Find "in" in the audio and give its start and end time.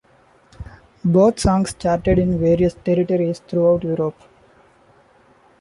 2.17-2.39